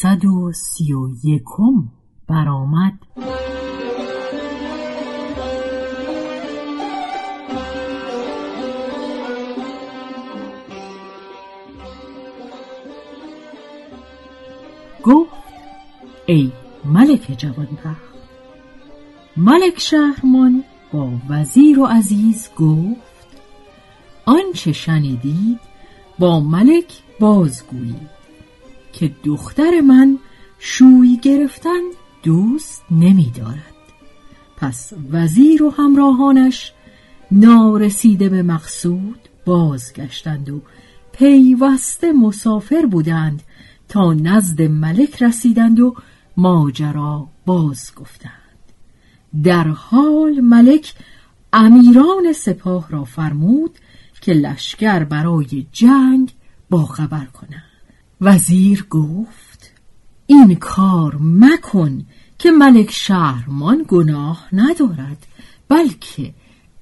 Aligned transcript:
یکصد 0.00 0.24
و 0.24 0.52
سی 0.52 0.92
و 0.92 1.08
یکم 1.24 1.88
برآمد. 2.28 2.92
گفت 15.02 15.30
ای 16.26 16.52
ملک 16.84 17.34
جوانبخت 17.38 17.74
ملک 19.36 19.80
شهرمان 19.80 20.64
با 20.92 21.10
وزیر 21.28 21.80
و 21.80 21.86
عزیز 21.86 22.48
گفت 22.56 23.00
آنچه 24.24 24.72
شنیدید 24.72 25.60
با 26.18 26.40
ملک 26.40 27.02
بازگویید. 27.20 28.19
که 29.00 29.10
دختر 29.24 29.80
من 29.80 30.18
شوی 30.58 31.18
گرفتن 31.22 31.80
دوست 32.22 32.84
نمی 32.90 33.32
دارد. 33.36 33.74
پس 34.56 34.92
وزیر 35.10 35.62
و 35.62 35.70
همراهانش 35.70 36.72
نارسیده 37.30 38.28
به 38.28 38.42
مقصود 38.42 39.18
بازگشتند 39.44 40.50
و 40.50 40.62
پیوسته 41.12 42.12
مسافر 42.12 42.86
بودند 42.86 43.42
تا 43.88 44.12
نزد 44.12 44.62
ملک 44.62 45.22
رسیدند 45.22 45.80
و 45.80 45.94
ماجرا 46.36 47.28
باز 47.46 47.92
گفتند 47.96 48.32
در 49.42 49.68
حال 49.68 50.40
ملک 50.40 50.94
امیران 51.52 52.32
سپاه 52.32 52.90
را 52.90 53.04
فرمود 53.04 53.78
که 54.20 54.32
لشکر 54.32 55.04
برای 55.04 55.66
جنگ 55.72 56.32
با 56.70 56.84
خبر 56.84 57.24
کنند 57.24 57.69
وزیر 58.20 58.86
گفت 58.90 59.70
این 60.26 60.54
کار 60.54 61.16
مکن 61.20 62.06
که 62.38 62.50
ملک 62.50 62.90
شهرمان 62.90 63.84
گناه 63.88 64.48
ندارد 64.52 65.26
بلکه 65.68 66.34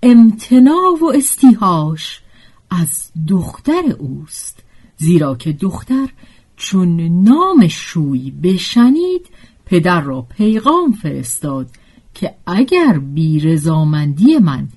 امتناع 0.02 0.98
و 1.02 1.12
استیهاش 1.14 2.22
از 2.70 3.10
دختر 3.28 3.96
اوست. 3.98 4.62
زیرا 4.96 5.34
که 5.34 5.52
دختر 5.52 6.08
چون 6.56 7.00
نام 7.00 7.68
شوی 7.68 8.30
بشنید 8.30 9.26
پدر 9.66 10.00
را 10.00 10.22
پیغام 10.22 10.92
فرستاد 10.92 11.70
که 12.14 12.34
اگر 12.46 12.98
بی 12.98 13.40
رضامندی 13.40 14.38
من 14.38 14.68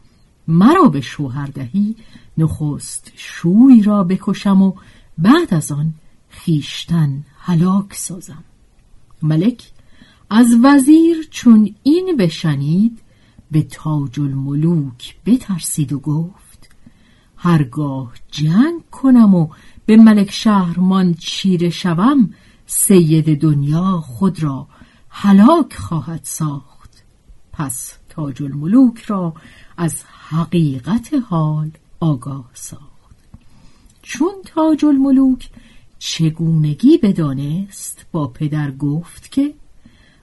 مرا 0.48 0.84
به 0.84 1.02
شوهر 1.02 1.46
دهی 1.46 1.96
نخست 2.38 3.12
شوی 3.16 3.82
را 3.84 4.04
بکشم 4.04 4.62
و 4.62 4.74
بعد 5.18 5.54
از 5.54 5.72
آن 5.72 5.94
خیشتن 6.46 7.24
هلاک 7.40 7.94
سازم. 7.94 8.44
ملک 9.22 9.72
از 10.30 10.48
وزیر 10.64 11.28
چون 11.32 11.76
این 11.84 12.16
بشنید 12.20 13.00
به 13.52 13.64
تاج 13.64 14.20
الملوک 14.20 15.16
بترسید 15.26 15.94
و 15.94 16.00
گفت 16.00 16.70
هرگاه 17.38 18.14
جنگ 18.32 18.90
کنم 18.92 19.36
و 19.36 19.48
به 19.86 19.98
ملک 19.98 20.32
شهرمان 20.32 21.14
چیره 21.14 21.70
شوم 21.70 22.34
سید 22.66 23.42
دنیا 23.42 24.02
خود 24.06 24.44
را 24.44 24.68
هلاک 25.10 25.74
خواهد 25.74 26.22
ساخت. 26.24 27.04
پس 27.54 27.94
تاج 28.10 28.44
الملوک 28.44 29.00
را 29.00 29.34
از 29.78 30.04
حقیقت 30.30 31.14
حال 31.30 31.72
آگاه 32.00 32.50
ساخت. 32.54 33.16
چون 34.02 34.34
تاج 34.46 34.86
الملوک 34.86 35.50
چگونگی 36.04 36.98
بدانست 36.98 38.06
با 38.12 38.28
پدر 38.28 38.72
گفت 38.72 39.32
که 39.32 39.54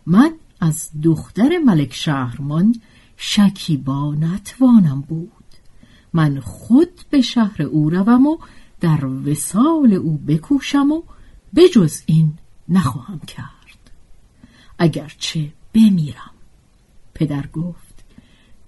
من 0.06 0.32
از 0.60 0.90
دختر 1.02 1.58
ملک 1.58 1.94
شهرمان 1.94 2.80
شکیبا 3.16 4.14
نتوانم 4.14 5.00
بود. 5.00 5.32
من 6.12 6.40
خود 6.40 7.00
به 7.10 7.20
شهر 7.20 7.62
او 7.62 7.90
روم 7.90 8.26
و 8.26 8.38
در 8.80 9.06
وسال 9.06 9.92
او 9.92 10.18
بکوشم 10.18 10.92
و 10.92 11.02
بجز 11.56 12.02
این 12.06 12.32
نخواهم 12.68 13.18
کرد. 13.18 13.90
اگرچه 14.78 15.52
بمیرم. 15.74 16.34
پدر 17.14 17.46
گفت 17.46 18.04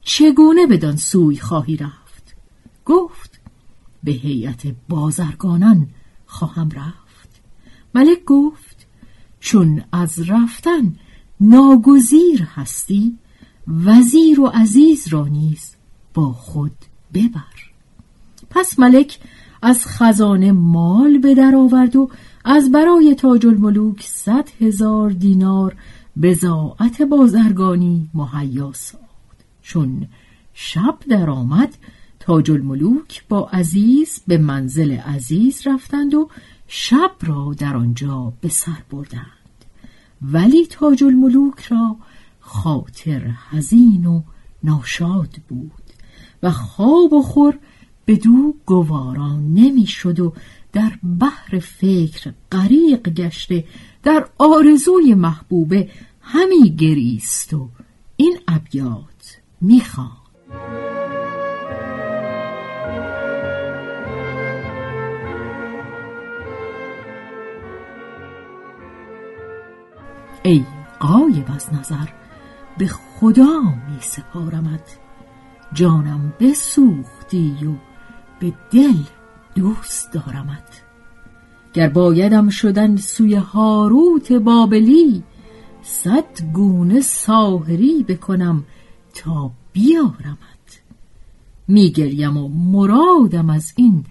چگونه 0.02 0.66
بدان 0.66 0.96
سوی 0.96 1.36
خواهی 1.36 1.76
رفت؟ 1.76 2.36
گفت 2.84 3.40
به 4.04 4.12
هیئت 4.12 4.74
بازرگانان 4.88 5.88
خواهم 6.30 6.70
رفت. 6.70 7.40
ملک 7.94 8.24
گفت 8.24 8.86
چون 9.40 9.82
از 9.92 10.30
رفتن 10.30 10.96
ناگزیر 11.40 12.42
هستی 12.54 13.18
وزیر 13.68 14.40
و 14.40 14.46
عزیز 14.46 15.08
را 15.08 15.26
نیز 15.26 15.74
با 16.14 16.32
خود 16.32 16.76
ببر. 17.14 17.70
پس 18.50 18.78
ملک 18.78 19.18
از 19.62 19.86
خزانه 19.86 20.52
مال 20.52 21.18
به 21.18 21.34
در 21.34 21.54
آورد 21.54 21.96
و 21.96 22.10
از 22.44 22.72
برای 22.72 23.14
تاج 23.14 23.46
الملوک 23.46 24.02
صد 24.02 24.48
هزار 24.60 25.10
دینار 25.10 25.76
بزاعت 26.22 27.02
بازرگانی 27.02 28.10
مهیا 28.14 28.72
ساخت. 28.72 29.04
چون 29.62 30.08
شب 30.54 30.98
درآمد 31.08 31.76
تاج 32.20 32.50
الملوک 32.50 33.24
با 33.28 33.48
عزیز 33.48 34.20
به 34.26 34.38
منزل 34.38 34.92
عزیز 34.92 35.66
رفتند 35.66 36.14
و 36.14 36.28
شب 36.68 37.10
را 37.20 37.54
در 37.58 37.76
آنجا 37.76 38.32
به 38.40 38.48
سر 38.48 38.82
بردند. 38.90 39.64
ولی 40.22 40.66
تاج 40.66 41.04
الملوک 41.04 41.60
را 41.60 41.96
خاطر 42.40 43.34
حزین 43.50 44.06
و 44.06 44.22
ناشاد 44.62 45.36
بود 45.48 45.72
و 46.42 46.50
خواب 46.50 47.12
و 47.12 47.22
خور 47.22 47.58
به 48.04 48.16
دو 48.16 48.54
گواران 48.66 49.54
نمی‌شد 49.54 50.20
و 50.20 50.32
در 50.72 50.92
بحر 51.20 51.58
فکر 51.58 52.32
غریق 52.52 53.08
گشته 53.08 53.64
در 54.02 54.26
آرزوی 54.38 55.14
محبوبه 55.14 55.90
همی 56.20 56.76
گریست 56.76 57.54
و 57.54 57.68
این 58.16 58.38
ابیات 58.48 59.38
می‌خواد 59.60 60.19
ای 70.42 70.64
قایب 71.00 71.44
از 71.54 71.74
نظر 71.74 72.08
به 72.78 72.86
خدا 72.86 73.60
می 73.60 74.00
سپارمت. 74.00 74.98
جانم 75.72 76.32
بسوختی 76.40 77.56
و 77.66 77.72
به 78.40 78.52
دل 78.70 79.02
دوست 79.54 80.12
دارمت. 80.12 80.82
گر 81.72 81.88
بایدم 81.88 82.48
شدن 82.48 82.96
سوی 82.96 83.34
هاروت 83.34 84.32
بابلی 84.32 85.22
صد 85.82 86.42
گونه 86.52 87.00
ساهری 87.00 88.02
بکنم 88.02 88.64
تا 89.14 89.50
بیارمت. 89.72 90.80
میگریم 91.68 92.36
و 92.36 92.48
مرادم 92.48 93.50
از 93.50 93.72
این 93.76 94.04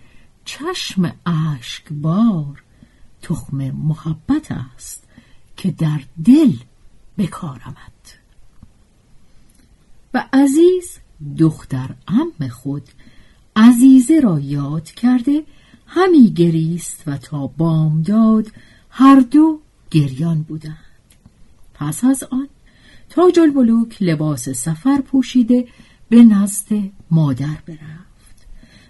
چشم 0.46 1.12
بار 1.92 2.64
تخم 3.22 3.58
محبت 3.58 4.52
است. 4.52 5.09
که 5.60 5.72
در 5.72 6.02
دل 6.26 6.54
بکارمت 7.18 8.20
و 10.14 10.26
عزیز 10.34 10.98
دختر 11.38 11.90
ام 12.08 12.48
خود 12.48 12.84
عزیزه 13.56 14.20
را 14.20 14.40
یاد 14.40 14.84
کرده 14.84 15.44
همی 15.88 16.34
گریست 16.34 17.04
و 17.08 17.18
تا 17.18 17.48
بامداد 17.48 18.52
هر 18.90 19.20
دو 19.20 19.60
گریان 19.92 20.42
بودند. 20.42 20.78
پس 21.74 22.04
از 22.04 22.24
آن 22.24 22.48
تاج 23.10 23.40
الملوک 23.40 23.98
لباس 24.02 24.50
سفر 24.50 25.02
پوشیده 25.02 25.68
به 26.10 26.24
نزد 26.24 26.68
مادر 27.12 27.58
برفت. 27.68 28.48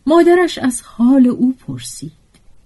مادرش 0.08 0.58
از 0.58 0.82
حال 0.82 1.28
او 1.28 1.54
پرسید. 1.54 2.12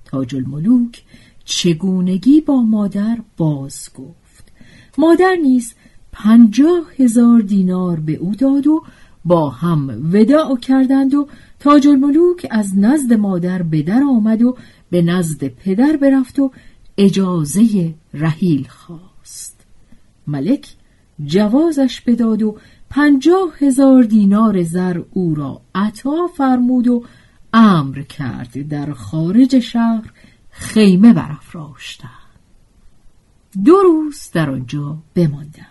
تاج 0.06 0.36
الملوک 0.36 1.04
چگونگی 1.46 2.42
با 2.42 2.62
مادر 2.62 3.18
باز 3.38 3.90
گفت. 3.96 4.52
مادر 4.98 5.36
نیز 5.44 5.74
پنجاه 6.12 6.84
هزار 6.98 7.42
دینار 7.42 8.00
به 8.00 8.14
او 8.14 8.36
داد 8.36 8.68
و 8.68 8.84
با 9.26 9.50
هم 9.50 10.10
وداع 10.14 10.58
کردند 10.58 11.14
و 11.14 11.28
تاج 11.60 11.88
الملوک 11.88 12.48
از 12.52 12.78
نزد 12.78 13.14
مادر 13.14 13.62
به 13.62 13.82
در 13.82 14.04
آمد 14.04 14.42
و 14.42 14.58
به 14.90 15.02
نزد 15.02 15.48
پدر 15.48 15.98
برفت 15.98 16.40
و 16.40 16.52
اجازه 16.98 17.94
رحیل 18.14 18.68
خواست. 18.68 19.66
ملک 20.28 20.76
جوازش 21.26 22.02
بداد 22.02 22.44
و 22.44 22.58
پنجاه 22.90 23.54
هزار 23.60 24.04
دینار 24.04 24.64
زر 24.64 25.02
او 25.12 25.36
را 25.36 25.62
عطا 25.76 26.28
فرمود 26.38 26.88
و 26.88 27.04
امر 27.54 28.02
کرد 28.02 28.68
در 28.68 28.94
خارج 28.94 29.60
شهر 29.60 30.12
خیمه 30.54 31.14
برافراشتند 31.14 32.10
دو 33.66 33.76
روز 33.76 34.30
در 34.34 34.50
آنجا 34.50 34.98
بماندند. 35.16 35.68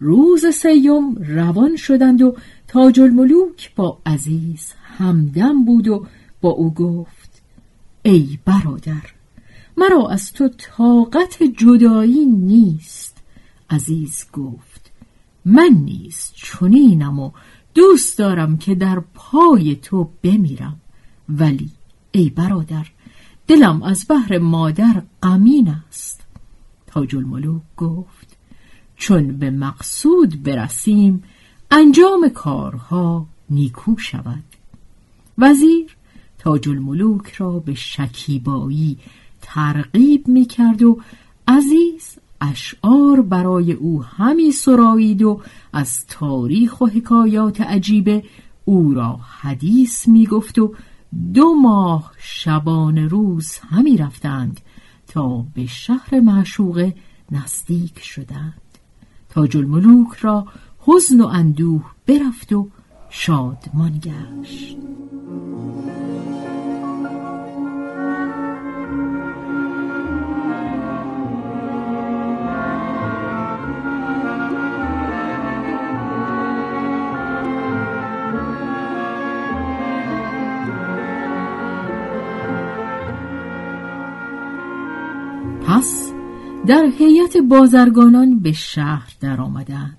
روز 0.00 0.46
سیوم 0.46 1.14
روان 1.14 1.76
شدند 1.76 2.22
و 2.22 2.36
تاج 2.68 3.00
الملوک 3.00 3.74
با 3.74 3.98
عزیز 4.06 4.72
همدم 4.98 5.64
بود 5.64 5.88
و 5.88 6.06
با 6.40 6.48
او 6.48 6.74
گفت 6.74 7.42
ای 8.02 8.38
برادر 8.44 9.02
مرا 9.76 10.08
از 10.08 10.32
تو 10.32 10.48
طاقت 10.48 11.42
جدایی 11.42 12.24
نیست 12.26 13.22
عزیز 13.70 14.26
گفت. 14.32 14.90
من 15.44 15.70
نیز 15.84 16.32
چنینم 16.34 17.18
و 17.18 17.30
دوست 17.74 18.18
دارم 18.18 18.58
که 18.58 18.74
در 18.74 19.02
پای 19.14 19.76
تو 19.76 20.10
بمیرم. 20.22 20.80
ولی 21.28 21.70
ای 22.12 22.30
برادر 22.30 22.86
دلم 23.50 23.82
از 23.82 24.06
بحر 24.08 24.38
مادر 24.38 25.02
غمین 25.22 25.74
است. 25.88 26.20
تاج 26.86 27.16
الملوک 27.16 27.62
گفت 27.76 28.36
چون 28.96 29.38
به 29.38 29.50
مقصود 29.50 30.42
برسیم 30.42 31.22
انجام 31.70 32.28
کارها 32.28 33.26
نیکو 33.50 33.96
شود. 33.98 34.44
وزیر 35.38 35.96
تاج 36.38 36.68
الملوک 36.68 37.32
را 37.32 37.58
به 37.58 37.74
شکیبایی 37.74 38.98
ترغیب 39.42 40.28
می 40.28 40.44
کرد 40.44 40.82
و 40.82 41.00
عزیز 41.48 42.18
اشعار 42.40 43.20
برای 43.20 43.72
او 43.72 44.02
همی 44.02 44.52
سرایید 44.52 45.22
و 45.22 45.40
از 45.72 46.06
تاریخ 46.06 46.80
و 46.80 46.86
حکایات 46.86 47.60
عجیبه 47.60 48.22
او 48.64 48.94
را 48.94 49.20
حدیث 49.40 50.08
می 50.08 50.26
گفت 50.26 50.58
و 50.58 50.74
دو 51.34 51.54
ماه 51.54 52.12
شبان 52.18 52.98
روز 52.98 53.58
همی 53.58 53.96
رفتند 53.96 54.60
تا 55.08 55.46
به 55.54 55.66
شهر 55.66 56.20
معشوقه 56.20 56.94
نزدیک 57.30 57.98
شدند. 57.98 58.62
تاج 59.28 59.56
الملوک 59.56 60.12
را 60.20 60.46
حزن 60.78 61.20
و 61.20 61.26
اندوه 61.26 61.84
برفت 62.06 62.52
و 62.52 62.68
شادمان 63.10 63.98
گشت. 63.98 64.76
در 86.66 86.90
هیئت 86.98 87.36
بازرگانان 87.36 88.38
به 88.38 88.52
شهر 88.52 89.16
درآمدند. 89.20 89.96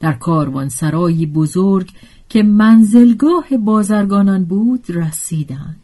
در 0.00 0.12
کاروانسرایی 0.12 1.26
بزرگ 1.26 1.90
که 2.28 2.42
منزلگاه 2.42 3.56
بازرگانان 3.56 4.44
بود 4.44 4.84
رسیدند. 4.88 5.80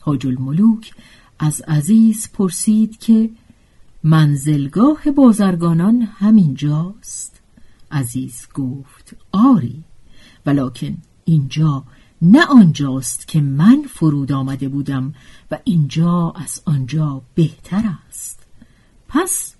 حاج 0.00 0.26
الملوک 0.26 0.92
از 1.38 1.60
عزیز 1.60 2.28
پرسید 2.32 2.98
که 2.98 3.30
منزلگاه 4.04 5.10
بازرگانان 5.10 6.02
همینجاست؟ 6.02 7.40
عزیز 7.90 8.46
گفت 8.54 9.16
آری 9.32 9.84
ولکن 10.46 10.96
اینجا 11.24 11.84
نه 12.22 12.46
آنجاست 12.46 13.28
که 13.28 13.40
من 13.40 13.82
فرود 13.88 14.32
آمده 14.32 14.68
بودم 14.68 15.14
و 15.50 15.58
اینجا 15.64 16.34
از 16.36 16.62
آنجا 16.64 17.22
بهتر 17.34 17.84
است. 18.08 18.46
پس 19.08 19.55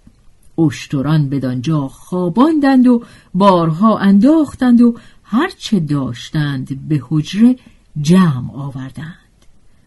اشتران 0.59 1.29
بدانجا 1.29 1.89
خواباندند 1.89 2.87
و 2.87 3.03
بارها 3.35 3.99
انداختند 3.99 4.81
و 4.81 4.95
هرچه 5.23 5.81
داشتند 5.81 6.89
به 6.89 7.01
حجره 7.09 7.57
جمع 8.01 8.55
آوردند. 8.55 9.17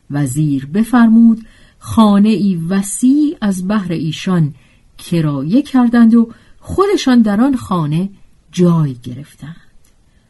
وزیر 0.10 0.66
بفرمود 0.66 1.46
خانه 1.80 2.30
ای 2.30 2.56
وسیع 2.56 3.38
از 3.42 3.68
بهر 3.68 3.92
ایشان 3.92 4.54
کرایه 4.98 5.62
کردند 5.62 6.16
و 6.16 6.30
خودشان 6.60 7.22
در 7.22 7.42
آن 7.42 7.56
خانه 7.56 8.10
جای 8.52 8.94
گرفتند. 9.04 9.56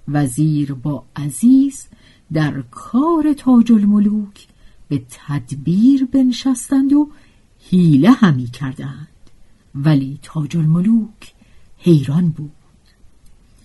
وزیر 0.08 0.74
با 0.74 1.04
عزیز 1.16 1.88
در 2.34 2.64
کار 2.72 3.34
تاج 3.34 3.72
الملوک 3.72 4.48
به 4.90 5.02
تدبیر 5.10 6.06
بنشستند 6.06 6.94
و 6.94 7.10
حیله 7.70 8.12
همی 8.12 8.48
کردند. 8.48 9.09
ولی 9.86 10.20
تاج 10.24 10.58
الملوک 10.58 11.34
حیران 11.78 12.30
بود. 12.30 12.52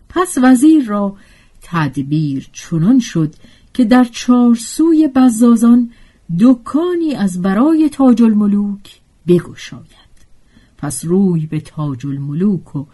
پس 0.08 0.38
وزیر 0.42 0.84
را 0.86 1.16
تدبیر 1.62 2.48
چنان 2.52 2.98
شد 3.00 3.34
که 3.74 3.84
در 3.84 4.04
چارسوی 4.04 5.08
بزازان 5.14 5.90
دکانی 6.40 7.14
از 7.14 7.42
برای 7.42 7.88
تاج 7.88 8.22
الملوک 8.22 9.00
بگشاید. 9.28 10.04
پس 10.78 11.04
روی 11.04 11.46
به 11.46 11.60
تاج 11.60 12.06
الملوک 12.06 12.76
و 12.76 12.86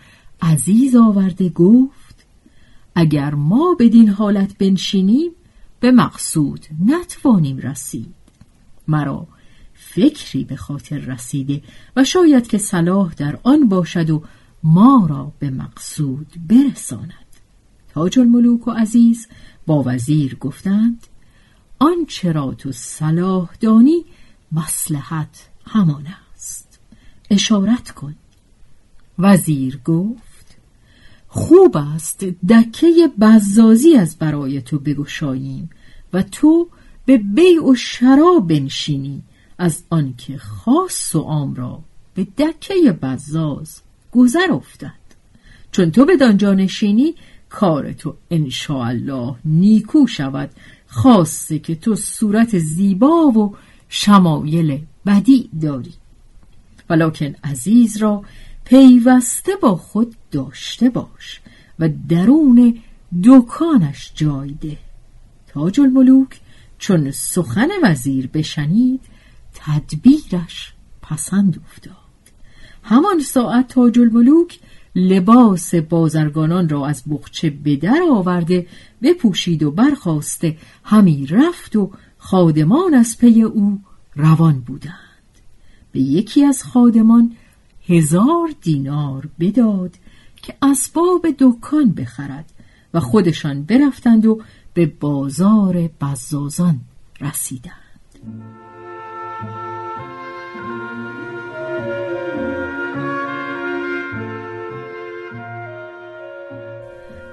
عزیز 0.42 0.96
آورده 0.96 1.48
گفت 1.48 2.26
اگر 2.94 3.34
ما 3.34 3.76
بدین 3.80 4.08
حالت 4.08 4.58
بنشینیم 4.58 5.30
به 5.80 5.90
مقصود 5.90 6.66
نتوانیم 6.86 7.58
رسید. 7.58 8.14
مرا 8.88 9.26
فکری 9.80 10.44
به 10.44 10.56
خاطر 10.56 10.98
رسیده 10.98 11.62
و 11.96 12.04
شاید 12.04 12.46
که 12.46 12.58
صلاح 12.58 13.14
در 13.14 13.38
آن 13.42 13.68
باشد 13.68 14.10
و 14.10 14.22
ما 14.62 15.06
را 15.10 15.32
به 15.38 15.50
مقصود 15.50 16.26
برساند. 16.48 17.14
تاج 17.94 18.18
الملوک 18.18 18.68
و 18.68 18.70
عزیز 18.70 19.28
با 19.66 19.82
وزیر 19.86 20.36
گفتند 20.36 21.06
آنچه 21.78 22.32
را 22.32 22.54
تو 22.54 22.72
صلاح 22.72 23.50
دانی 23.60 24.04
مسلحت 24.52 25.48
همان 25.66 26.06
است. 26.34 26.78
اشارت 27.30 27.90
کن. 27.90 28.14
وزیر 29.18 29.80
گفت 29.84 30.56
خوب 31.28 31.76
است 31.76 32.24
دکه 32.24 33.10
بزازی 33.20 33.94
از 33.94 34.16
برای 34.16 34.62
تو 34.62 34.78
بگشاییم 34.78 35.70
و 36.12 36.22
تو 36.22 36.68
به 37.04 37.18
بیع 37.18 37.64
و 37.64 37.74
شراب 37.74 38.48
بنشینی. 38.48 39.22
از 39.60 39.82
آنکه 39.90 40.38
خاص 40.38 41.14
و 41.14 41.20
عام 41.20 41.54
را 41.54 41.80
به 42.14 42.24
دکه 42.24 42.92
بزاز 43.02 43.80
گذر 44.12 44.52
افتد. 44.52 45.00
چون 45.72 45.90
تو 45.90 46.04
به 46.04 46.16
دانجا 46.16 46.54
نشینی 46.54 47.14
کار 47.48 47.92
تو 47.92 48.14
الله 48.30 49.34
نیکو 49.44 50.06
شود. 50.06 50.50
خاصه 50.86 51.58
که 51.58 51.74
تو 51.74 51.94
صورت 51.94 52.58
زیبا 52.58 53.26
و 53.26 53.56
شمایل 53.88 54.80
بدی 55.06 55.50
داری. 55.60 55.94
ولکن 56.90 57.34
عزیز 57.44 57.96
را 57.96 58.24
پیوسته 58.64 59.52
با 59.56 59.76
خود 59.76 60.14
داشته 60.30 60.90
باش 60.90 61.40
و 61.78 61.88
درون 62.08 62.78
دکانش 63.24 64.12
جای 64.14 64.54
ده. 64.60 64.78
تاج 65.48 65.80
الملوک 65.80 66.40
چون 66.78 67.10
سخن 67.10 67.68
وزیر 67.82 68.26
بشنید 68.26 69.00
تدبیرش 69.54 70.72
پسند 71.02 71.60
افتاد. 71.64 71.96
همان 72.82 73.20
ساعت 73.20 73.68
تاج 73.68 73.98
الملوک 73.98 74.58
لباس 74.94 75.74
بازرگانان 75.74 76.68
را 76.68 76.86
از 76.86 77.02
بخچه 77.10 77.50
به 77.50 77.76
در 77.76 78.02
آورده 78.10 78.66
بپوشید 79.02 79.62
و 79.62 79.70
برخواسته 79.70 80.56
همی 80.84 81.26
رفت 81.26 81.76
و 81.76 81.90
خادمان 82.18 82.94
از 82.94 83.18
پی 83.18 83.42
او 83.42 83.80
روان 84.16 84.60
بودند. 84.60 84.94
به 85.92 86.00
یکی 86.00 86.44
از 86.44 86.62
خادمان 86.62 87.36
هزار 87.86 88.54
دینار 88.60 89.28
بداد 89.40 89.94
که 90.42 90.54
اسباب 90.62 91.26
دکان 91.38 91.92
بخرد 91.92 92.52
و 92.94 93.00
خودشان 93.00 93.62
برفتند 93.62 94.26
و 94.26 94.40
به 94.74 94.86
بازار 94.86 95.90
بزازان 96.00 96.80
رسیدند. 97.20 98.59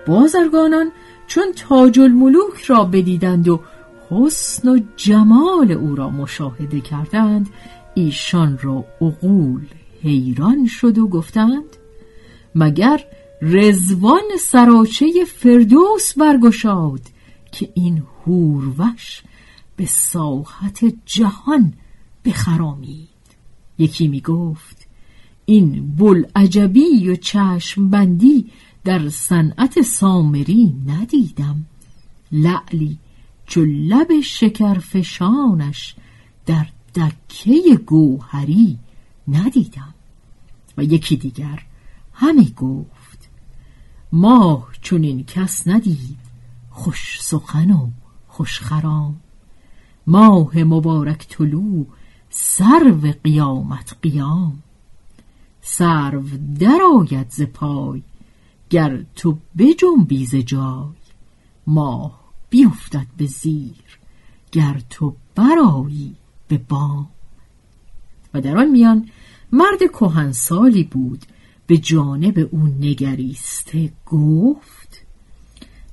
بازرگانان 0.08 0.92
چون 1.28 1.44
تاج 1.56 2.00
الملوک 2.00 2.64
را 2.68 2.84
بدیدند 2.84 3.48
و 3.48 3.62
حسن 4.10 4.70
و 4.70 4.80
جمال 4.96 5.72
او 5.72 5.96
را 5.96 6.10
مشاهده 6.10 6.82
کردند 6.82 7.50
ایشان 7.96 8.60
را 8.62 8.86
عقول 9.02 9.62
حیران 10.02 10.68
شد 10.68 10.98
و 10.98 11.08
گفتند 11.08 11.78
مگر 12.56 13.04
رزوان 13.42 14.38
سراچه 14.40 15.26
فردوس 15.26 16.18
برگشاد 16.18 17.02
که 17.52 17.70
این 17.74 18.04
هوروش 18.26 19.22
به 19.76 19.86
ساحت 19.86 20.80
جهان 21.06 21.74
بخرامید؟ 22.26 23.08
یکی 23.80 24.08
می 24.08 24.22
گفت 24.22 24.88
این 25.46 25.96
بلعجبی 25.98 27.10
و 27.10 27.16
چشم 27.16 27.90
بندی 27.90 28.52
در 28.84 29.10
صنعت 29.10 29.82
سامری 29.82 30.76
ندیدم. 30.86 31.66
لعلی 32.32 32.98
چو 33.46 33.66
لب 33.66 34.22
شکرفشانش 34.22 35.96
در 36.46 36.68
دکه 36.96 37.76
گوهری 37.86 38.80
ندیدم. 39.28 39.94
و 40.78 40.84
یکی 40.84 41.18
دیگر 41.18 41.64
همی 42.14 42.54
گفت 42.58 43.30
ماه 44.12 44.68
چون 44.82 45.04
این 45.04 45.24
کس 45.24 45.68
ندید 45.68 46.18
خوش 46.70 47.22
سخن 47.22 47.72
و 47.72 47.90
خوش 48.28 48.60
خرام. 48.60 49.16
ماه 50.08 50.58
مبارک 50.58 51.28
طلوع 51.28 51.86
سرو 52.30 53.14
قیامت 53.24 53.96
قیام. 54.02 54.64
سرو 55.62 56.24
درآید 56.60 57.30
ز 57.30 57.42
پای 57.42 58.02
گر 58.70 59.04
تو 59.16 59.38
بجنبی 59.58 60.26
ز 60.26 60.36
جای 60.36 60.96
ماه 61.68 62.20
بیفتد 62.50 63.08
به 63.18 63.26
زیر 63.26 64.00
گر 64.52 64.82
تو 64.90 65.16
برایی 65.36 66.16
به 66.48 66.58
بام. 66.58 67.10
و 68.34 68.42
در 68.42 68.58
آن 68.58 68.70
میان 68.70 69.10
مرد 69.52 69.92
کهنسالی 69.94 70.84
بود 70.84 71.26
به 71.68 71.78
جانب 71.78 72.50
او 72.52 72.60
نگریسته 72.60 73.92
گفت 74.06 75.06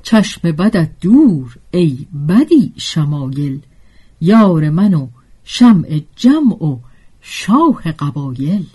چشم 0.02 0.52
بدت 0.52 0.90
دور 1.00 1.58
ای 1.70 2.06
بدی 2.28 2.72
شمایل 2.76 3.60
یار 4.20 4.70
من 4.70 4.94
و 4.94 5.08
شمع 5.44 6.02
جمع 6.16 6.64
و 6.64 6.78
شاه 7.20 7.92
قبایل. 7.92 8.66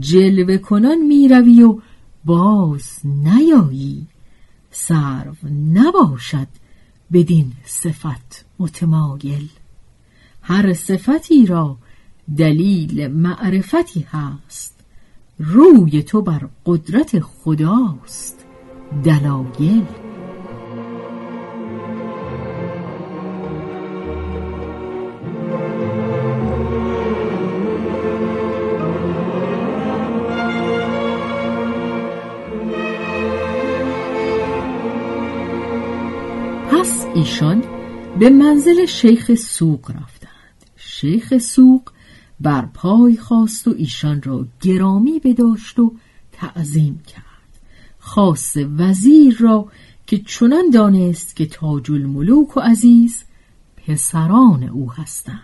جلوه 0.00 0.58
کنان 0.58 0.98
می‌روی 0.98 1.62
و 1.62 1.80
باز 2.24 2.98
نیایی. 3.04 4.06
سرو 4.70 5.34
نباشد 5.72 6.48
بدین 7.12 7.52
صفت 7.64 8.44
متمایل. 8.58 9.48
هر 10.42 10.72
صفتی 10.72 11.46
را 11.46 11.76
دلیل 12.36 13.06
معرفتی 13.06 14.06
هست. 14.10 14.80
روی 15.38 16.02
تو 16.02 16.22
بر 16.22 16.48
قدرت 16.66 17.20
خداست 17.20 18.44
دلایل. 19.04 20.01
ایشان 37.14 37.64
به 38.18 38.30
منزل 38.30 38.86
شیخ 38.86 39.34
سوق 39.34 39.90
رفتند. 39.90 40.66
شیخ 40.76 41.38
سوق 41.38 41.82
بر 42.40 42.66
پای 42.66 43.16
خواست 43.16 43.68
و 43.68 43.74
ایشان 43.76 44.22
را 44.22 44.46
گرامی 44.60 45.20
بداشت 45.20 45.78
و 45.78 45.94
تعظیم 46.32 47.02
کرد. 47.06 47.22
خاص 47.98 48.56
وزیر 48.78 49.36
را 49.40 49.68
که 50.06 50.18
چنان 50.18 50.70
دانست 50.70 51.36
که 51.36 51.46
تاج 51.46 51.90
الملوک 51.90 52.56
و 52.56 52.60
عزیز 52.60 53.24
پسران 53.76 54.62
او 54.62 54.92
هستند. 54.92 55.40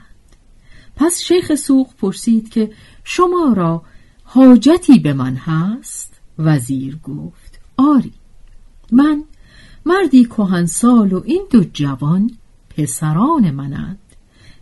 پس 0.97 1.21
شیخ 1.21 1.55
سوق 1.55 1.95
پرسید 1.95 2.49
که 2.49 2.71
شما 3.05 3.53
را 3.57 3.83
حاجتی 4.23 4.99
به 4.99 5.13
من 5.13 5.37
هست؟ 5.37 6.21
وزیر 6.39 6.97
گفت 6.97 7.61
آری. 7.77 8.13
من 8.93 9.25
مردی 9.89 10.25
کهنسال 10.25 11.13
و 11.13 11.23
این 11.25 11.47
دو 11.51 11.65
جوان 11.65 12.31
پسران 12.77 13.51
منند. 13.51 13.99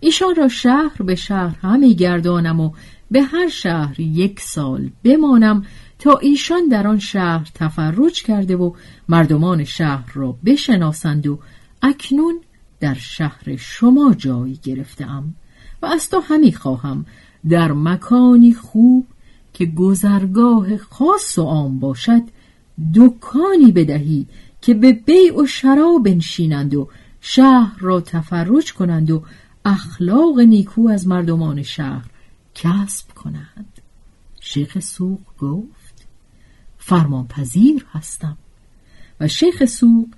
ایشان 0.00 0.34
را 0.34 0.48
شهر 0.48 1.02
به 1.02 1.14
شهر 1.14 1.56
همی 1.62 1.94
گردانم 1.94 2.60
و 2.60 2.72
به 3.10 3.22
هر 3.22 3.48
شهر 3.48 4.00
یک 4.00 4.40
سال 4.40 4.90
بمانم 5.04 5.64
تا 5.98 6.16
ایشان 6.16 6.68
در 6.68 6.86
آن 6.86 6.98
شهر 6.98 7.50
تفرج 7.54 8.22
کرده 8.22 8.56
و 8.56 8.72
مردمان 9.08 9.64
شهر 9.64 10.12
را 10.14 10.36
بشناسند 10.44 11.26
و 11.26 11.38
اکنون 11.82 12.40
در 12.80 12.94
شهر 12.94 13.56
شما 13.56 14.14
جای 14.14 14.58
گرفتم 14.62 15.34
و 15.82 15.86
از 15.86 16.10
تو 16.10 16.20
همی 16.20 16.52
خواهم 16.52 17.06
در 17.48 17.72
مکانی 17.72 18.54
خوب 18.54 19.06
که 19.52 19.66
گذرگاه 19.66 20.76
خاص 20.76 21.38
و 21.38 21.42
عام 21.42 21.78
باشد 21.78 22.22
دکانی 22.94 23.72
بدهی 23.72 24.26
که 24.66 24.74
به 24.74 24.92
بیع 24.92 25.42
و 25.42 25.46
شراب 25.46 26.02
بنشینند 26.04 26.74
و 26.74 26.88
شهر 27.20 27.76
را 27.78 28.00
تفرج 28.00 28.72
کنند 28.72 29.10
و 29.10 29.22
اخلاق 29.64 30.40
نیکو 30.40 30.88
از 30.88 31.06
مردمان 31.06 31.62
شهر 31.62 32.10
کسب 32.54 33.14
کنند. 33.14 33.80
شیخ 34.40 34.78
سوق 34.78 35.20
گفت 35.40 36.06
فرمان 36.78 37.26
پذیر 37.26 37.86
هستم. 37.92 38.36
و 39.20 39.28
شیخ 39.28 39.64
سوق 39.64 40.08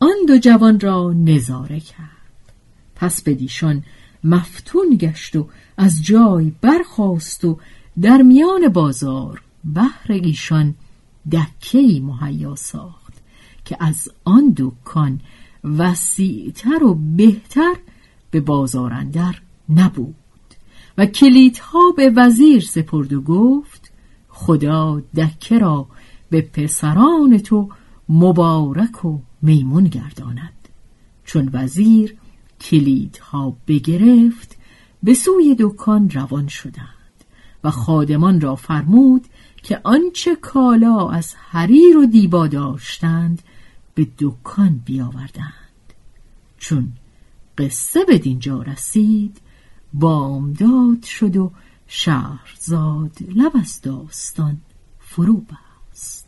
آن 0.00 0.16
دو 0.28 0.38
جوان 0.38 0.80
را 0.80 1.12
نظاره 1.12 1.80
کرد. 1.80 2.52
پس 2.96 3.22
بدیشان 3.22 3.84
مفتون 4.24 4.96
گشت 5.00 5.36
و 5.36 5.48
از 5.76 6.02
جای 6.04 6.52
برخاست 6.60 7.44
و 7.44 7.58
در 8.00 8.22
میان 8.22 8.68
بازار 8.68 9.42
بهر 9.64 10.12
ایشان 10.12 10.74
دکهای 11.32 12.00
مهیا 12.00 12.54
ساخت. 12.54 13.07
که 13.68 13.76
از 13.80 14.08
آن 14.24 14.54
دکان 14.56 15.20
وسیعتر 15.64 16.84
و 16.84 16.94
بهتر 16.94 17.74
به 18.30 18.40
بازارندر 18.40 19.34
نبود. 19.68 20.14
و 20.98 21.06
کلیدها 21.06 21.80
به 21.96 22.12
وزیر 22.16 22.60
سپرد 22.62 23.12
و 23.12 23.20
گفت 23.20 23.92
خدا 24.28 25.02
دکه 25.16 25.58
را 25.58 25.86
به 26.30 26.40
پسران 26.40 27.38
تو 27.38 27.68
مبارک 28.08 29.04
و 29.04 29.18
میمون 29.42 29.84
گرداند. 29.84 30.68
چون 31.24 31.50
وزیر 31.52 32.16
کلیدها 32.60 33.56
بگرفت 33.66 34.56
به 35.02 35.14
سوی 35.14 35.56
دکان 35.58 36.10
روان 36.10 36.48
شدند 36.48 37.24
و 37.64 37.70
خادمان 37.70 38.40
را 38.40 38.56
فرمود 38.56 39.26
که 39.62 39.80
آنچه 39.84 40.36
کالا 40.36 41.08
از 41.08 41.34
حریر 41.34 41.98
و 41.98 42.06
دیبا 42.06 42.46
داشتند 42.46 43.42
به 43.98 44.08
دکان 44.18 44.82
بیاوردند. 44.84 45.92
چون 46.58 46.92
قصه 47.58 48.04
به 48.04 48.18
دینجا 48.18 48.62
رسید 48.62 49.40
بامداد 49.92 51.02
شد 51.02 51.36
و 51.36 51.52
شهرزاد 51.86 53.16
لب 53.28 53.52
از 53.54 53.80
داستان 53.82 54.60
فرو 55.00 55.40
بست. 55.40 56.27